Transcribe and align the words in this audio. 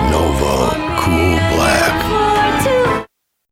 Nova. 0.00 0.97